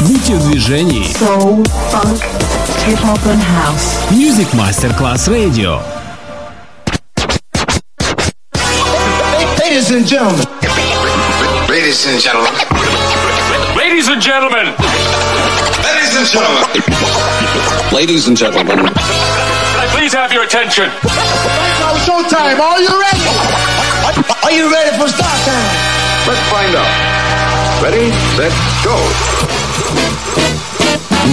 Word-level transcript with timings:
Будьте 0.00 0.34
в 0.34 0.50
движении. 0.50 1.04
Soul, 1.16 1.64
funk, 1.90 2.22
hip 2.86 2.98
hop 3.00 3.24
and 3.26 3.42
house. 3.42 4.10
Music 4.10 4.48
Masterclass 4.54 5.28
Radio. 5.28 5.82
Ladies 9.58 9.90
and 9.90 10.06
gentlemen. 10.06 10.44
Ladies 11.68 12.06
and 12.06 12.20
gentlemen. 12.20 12.52
Ladies 13.76 14.08
and 14.08 14.20
gentlemen. 14.20 14.74
Ladies 15.84 16.16
and 16.16 16.26
gentlemen. 16.26 16.74
Ladies 17.92 18.28
and 18.28 18.36
gentlemen. 18.36 18.78
Can 18.78 19.80
I 19.80 19.86
please 19.92 20.12
have 20.14 20.32
your 20.32 20.44
attention? 20.44 20.88
Now 21.04 21.94
showtime. 22.06 22.58
Are 22.58 22.80
you 22.80 22.90
ready? 22.98 23.24
Are 24.42 24.52
you 24.52 24.70
ready 24.72 24.96
for 24.96 25.08
start 25.08 25.38
time? 25.46 25.68
Let's 26.26 26.42
find 26.50 26.74
out. 26.74 27.36
Ready, 27.80 28.10
set, 28.34 28.52
go. 28.84 28.96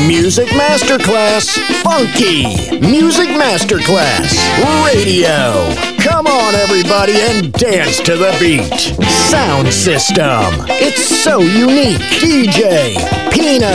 Music 0.08 0.48
Masterclass 0.50 1.58
Funky. 1.82 2.80
Music 2.80 3.30
Masterclass 3.30 4.38
Radio. 4.86 5.74
Come 6.04 6.28
on, 6.28 6.54
everybody, 6.54 7.14
and 7.20 7.52
dance 7.54 8.00
to 8.02 8.16
the 8.16 8.36
beat. 8.40 8.80
Sound 9.10 9.74
system. 9.74 10.66
It's 10.70 11.02
so 11.24 11.40
unique. 11.40 11.98
DJ 12.22 12.94
Pino 13.32 13.72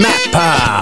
Mappa. 0.00 0.81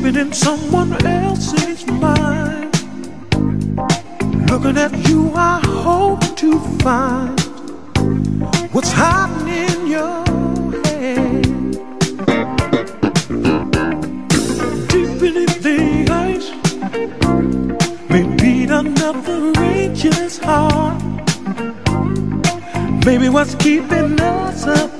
Sleeping 0.00 0.20
in 0.20 0.32
someone 0.32 0.92
else's 1.06 1.86
mind. 1.86 2.72
Looking 4.50 4.78
at 4.78 4.92
you, 5.08 5.32
I 5.34 5.60
hope 5.66 6.22
to 6.36 6.58
find 6.82 7.38
what's 8.72 8.92
hiding 8.92 9.48
in 9.48 9.86
your 9.86 10.24
head. 10.84 11.42
Deep 14.88 15.10
beneath 15.20 15.62
the 15.68 16.06
ice, 16.28 16.48
maybe 18.08 18.64
another 18.64 19.52
ranger's 19.60 20.38
heart. 20.38 21.02
Maybe 23.04 23.28
what's 23.28 23.54
keeping 23.56 24.20
us 24.20 24.64
apart 24.64 24.99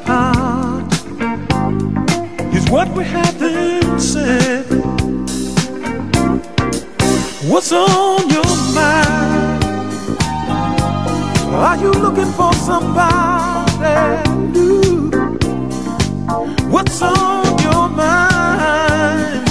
what 2.70 2.88
we 2.96 3.02
haven't 3.02 4.00
said. 4.00 4.64
What's 7.50 7.72
on 7.72 8.30
your 8.30 8.52
mind? 8.72 9.64
Are 11.52 11.76
you 11.78 11.90
looking 11.90 12.32
for 12.38 12.52
somebody 12.54 14.30
new? 14.52 15.10
What's 16.70 17.02
on 17.02 17.58
your 17.58 17.88
mind? 17.88 19.48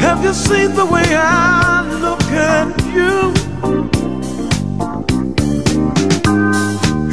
Have 0.00 0.24
you 0.24 0.32
seen 0.34 0.74
the 0.74 0.86
way 0.86 1.06
I 1.14 1.86
look 2.04 2.22
at 2.32 2.74
you? 2.96 3.32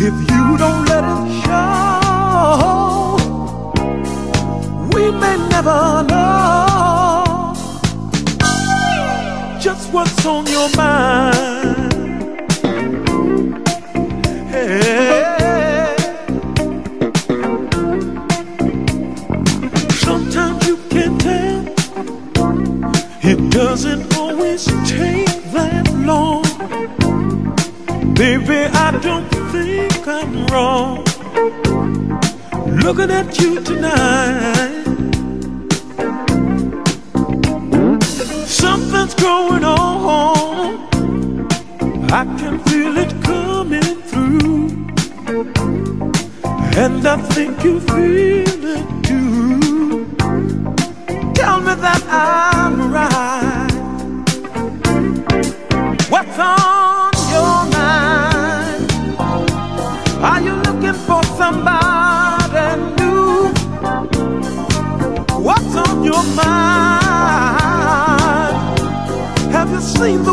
If 0.07 0.15
you 0.31 0.57
don't 0.57 0.80
never 5.63 6.03
know 6.03 7.53
just 9.59 9.93
what's 9.93 10.25
on 10.25 10.45
your 10.47 10.69
mind. 10.75 11.91
Sometimes 20.05 20.67
you 20.67 20.77
can 20.89 21.17
tell 21.19 21.67
it 23.21 23.51
doesn't 23.51 24.17
always 24.17 24.65
take 24.65 25.43
that 25.53 25.87
long. 26.09 26.43
Baby, 28.15 28.65
I 28.85 28.99
don't 28.99 29.29
think 29.51 30.07
I'm 30.07 30.47
wrong 30.47 31.05
looking 32.83 33.11
at 33.11 33.39
you 33.39 33.61
tonight. 33.61 34.80
And 47.03 47.09
I 47.09 47.17
think 47.33 47.63
you 47.63 47.79
feel 47.79 48.65
it 48.77 48.85
too. 49.03 50.05
Tell 51.33 51.59
me 51.59 51.73
that 51.85 52.03
I'm 52.07 52.91
right. 52.93 53.71
What's 56.11 56.37
on 56.37 57.11
your 57.33 57.65
mind? 57.73 58.91
Are 60.21 60.41
you 60.41 60.53
looking 60.53 60.93
for 61.07 61.23
somebody 61.39 62.67
new? 62.99 63.49
What's 65.41 65.75
on 65.75 66.03
your 66.03 66.23
mind? 66.35 67.31
Have 69.51 69.71
you 69.71 69.81
seen 69.81 70.21
the 70.23 70.30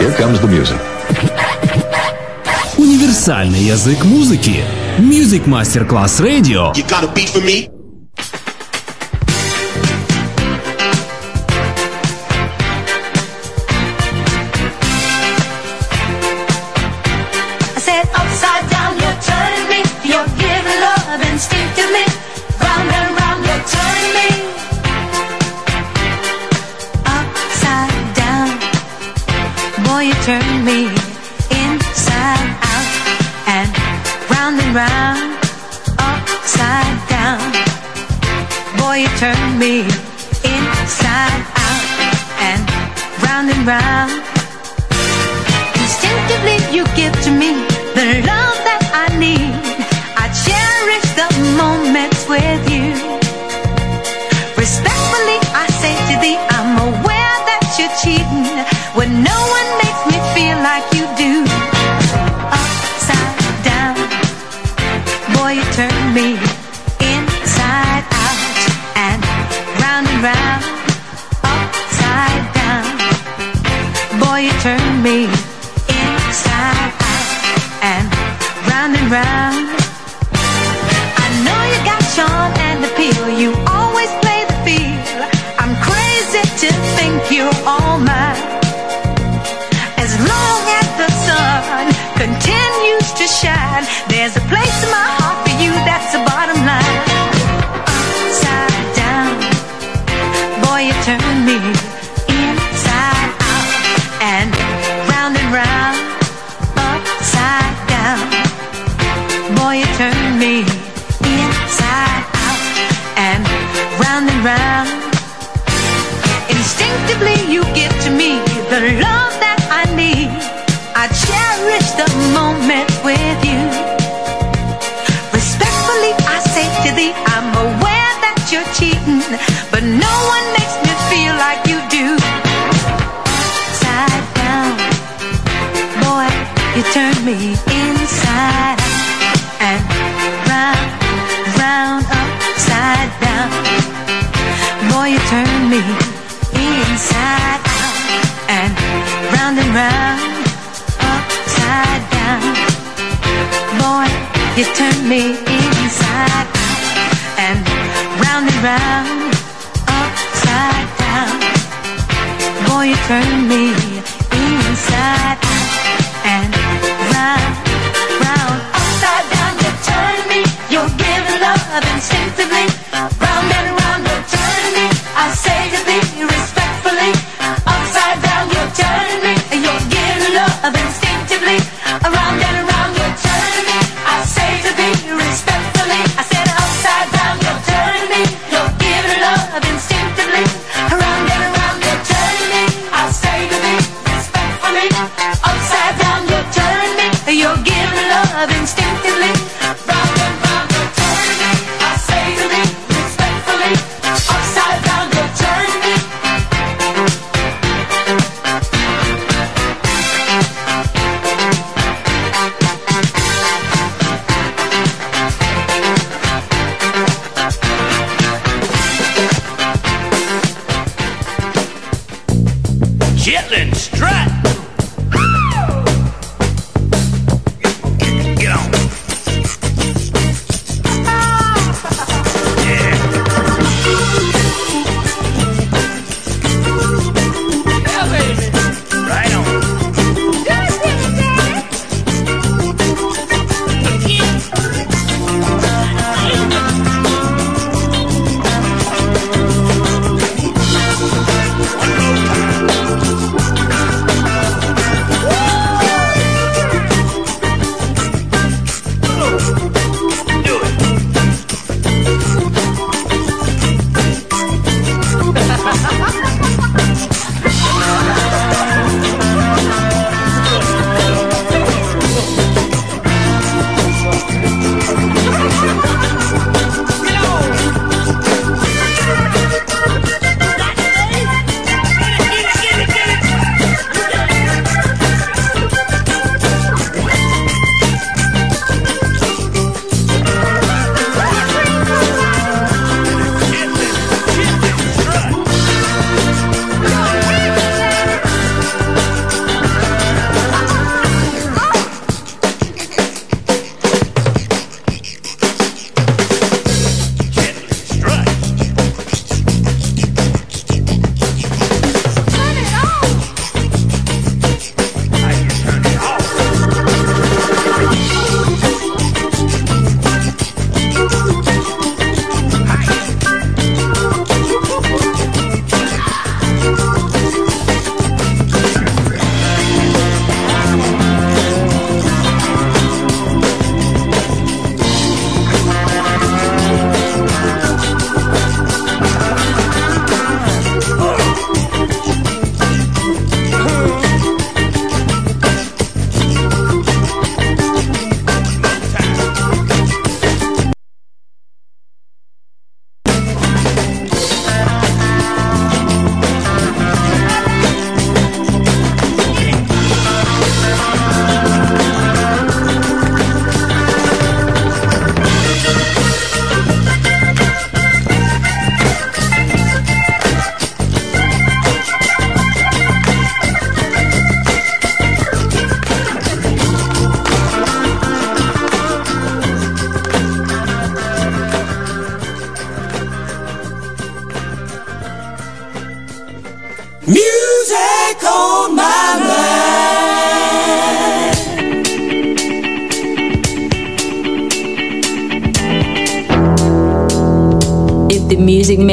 Here 0.00 0.12
comes 0.14 0.40
the 0.40 0.48
music. 0.48 0.78
Универсальный 2.78 3.60
язык 3.60 4.02
музыки. 4.04 4.64
Music 4.98 5.46
Master 5.46 5.86
Class 5.86 6.20
Radio. 6.20 6.72
You 6.74 6.84
got 6.88 7.14
beat 7.14 7.28
for 7.28 7.42
me? 7.42 7.68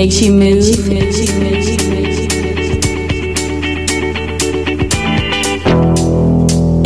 makes 0.08 0.22
you 0.22 0.32
move. 0.32 0.88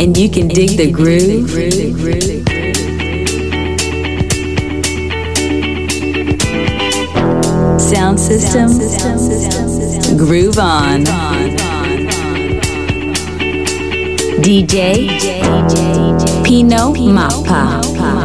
And 0.00 0.16
you 0.16 0.28
can 0.28 0.48
dig 0.48 0.76
the 0.76 0.90
groove. 0.90 1.50
Sound 7.80 8.18
system, 8.18 8.68
groove 10.18 10.58
on. 10.58 11.04
DJ 14.42 15.08
Pino 16.42 16.92
Mappa. 16.94 18.21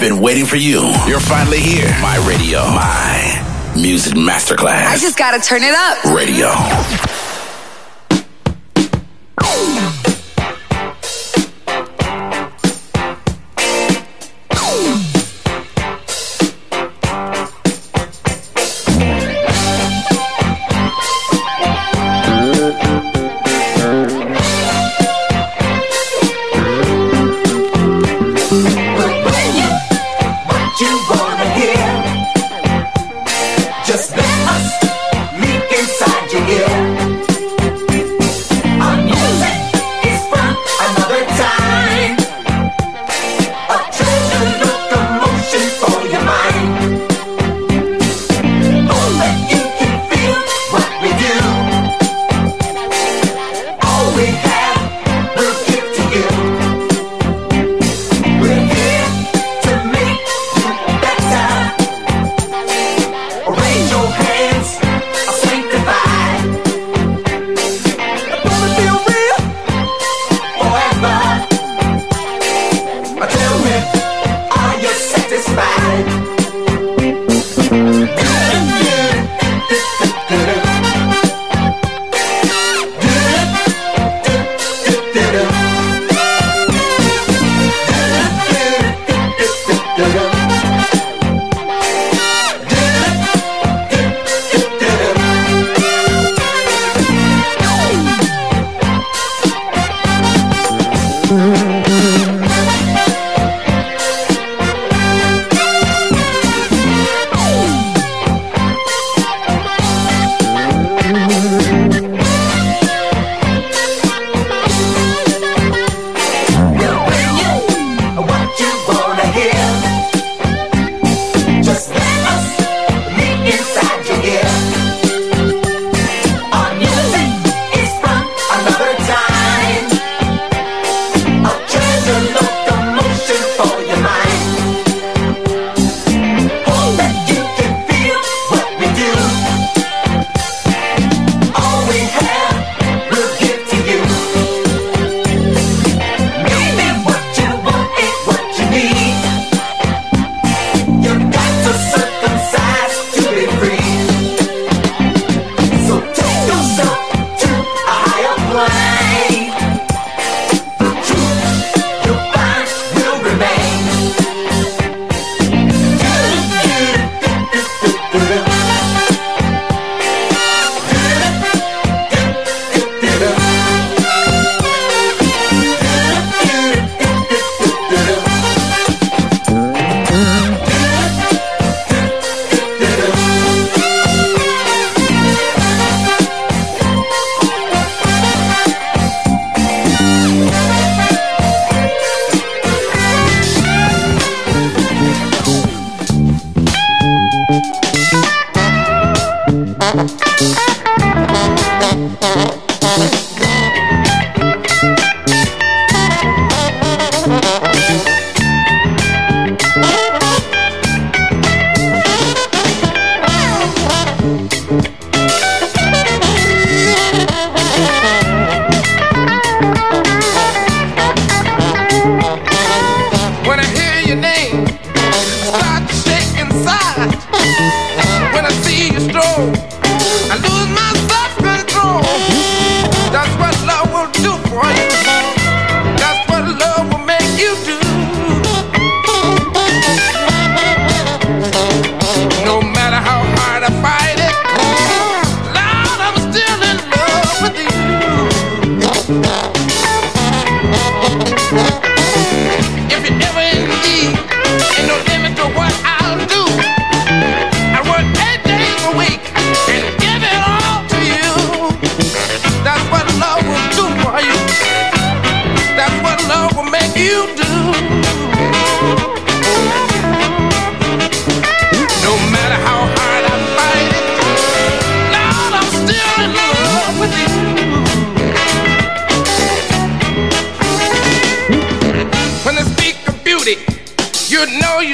been 0.00 0.20
waiting 0.20 0.46
for 0.46 0.56
you. 0.56 0.80
You're 1.06 1.20
finally 1.20 1.60
here. 1.60 1.88
My 2.00 2.16
radio. 2.26 2.60
My 2.60 3.72
music 3.76 4.14
masterclass. 4.14 4.86
I 4.86 4.96
just 4.96 5.18
gotta 5.18 5.38
turn 5.38 5.62
it 5.62 5.74
up. 5.74 6.04
Radio. 6.04 7.09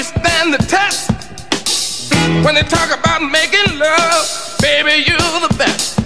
Stand 0.03 0.55
the 0.55 0.59
test. 0.64 1.12
When 2.45 2.55
they 2.55 2.62
talk 2.62 2.89
about 2.89 3.20
making 3.20 3.78
love, 3.78 4.57
baby, 4.62 5.05
you're 5.05 5.18
the 5.45 5.55
best. 5.59 6.01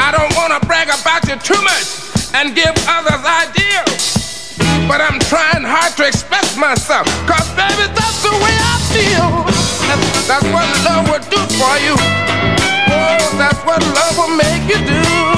I 0.00 0.08
don't 0.16 0.32
wanna 0.34 0.58
brag 0.64 0.88
about 0.88 1.28
you 1.28 1.36
too 1.36 1.60
much 1.60 2.32
and 2.32 2.54
give 2.56 2.72
others 2.88 3.20
ideas. 3.44 4.56
But 4.88 5.04
I'm 5.04 5.20
trying 5.28 5.64
hard 5.68 5.92
to 5.98 6.06
express 6.08 6.56
myself. 6.56 7.04
Cause 7.28 7.48
baby, 7.52 7.92
that's 7.92 8.22
the 8.24 8.32
way 8.40 8.56
I 8.56 8.76
feel. 8.88 9.28
That's, 9.84 10.28
that's 10.28 10.48
what 10.48 10.64
love 10.88 11.04
will 11.12 11.24
do 11.28 11.42
for 11.60 11.74
you. 11.84 11.94
Oh, 12.88 13.36
that's 13.36 13.60
what 13.68 13.84
love 13.84 14.16
will 14.16 14.34
make 14.34 14.64
you 14.64 14.80
do. 14.86 15.37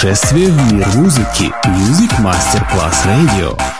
Путешествие 0.00 0.48
в 0.48 0.72
мир 0.72 0.86
музыки. 0.96 1.52
Music 1.66 2.10
Masterclass 2.20 3.04
Radio. 3.04 3.79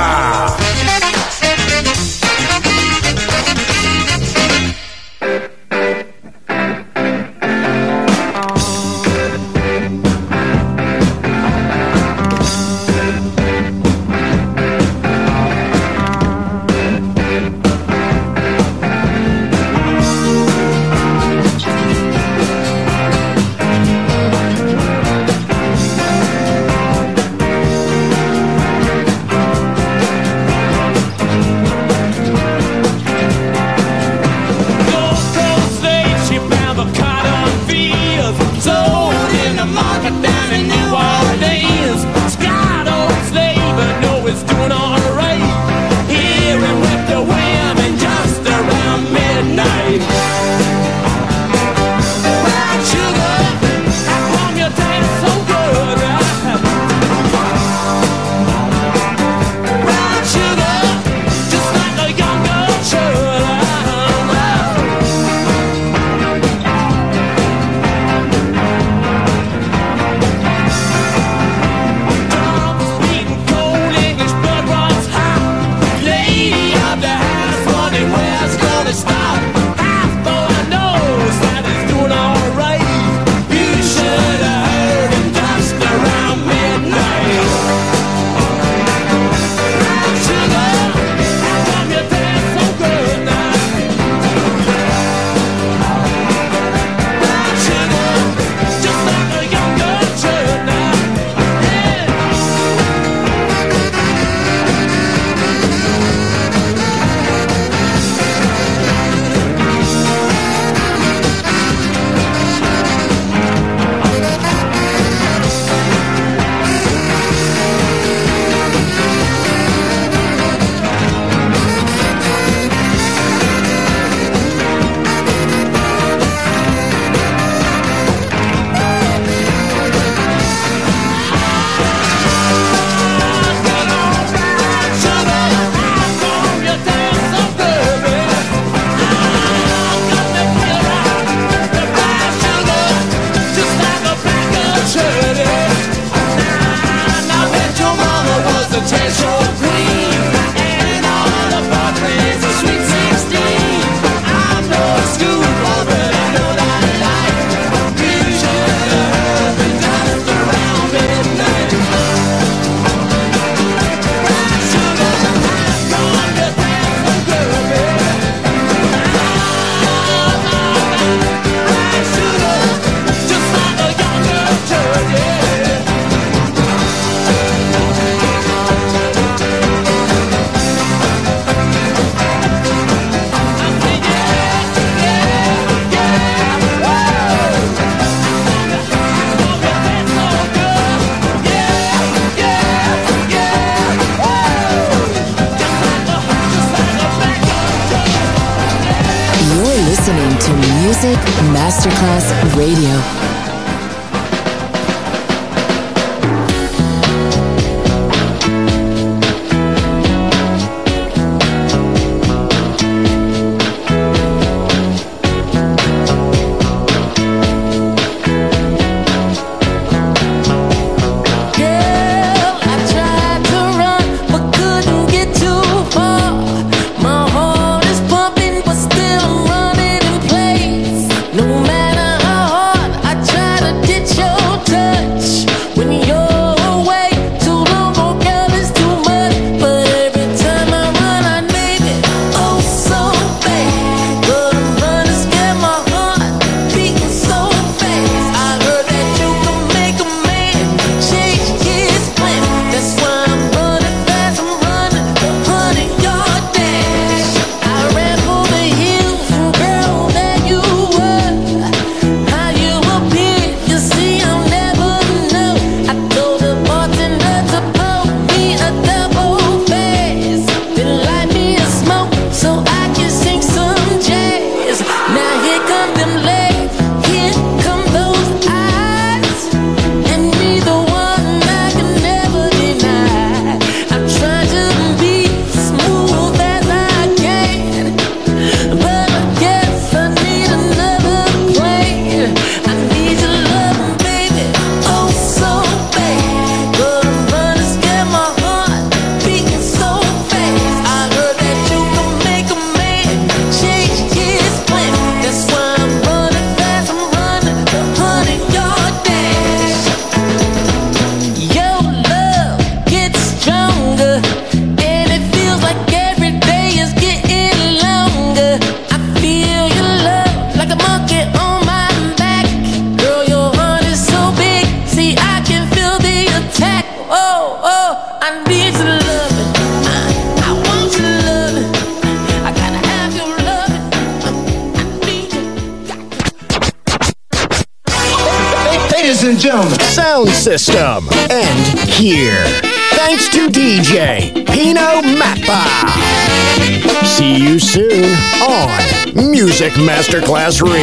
Masterclass 349.77 350.61
Radio. 350.61 350.81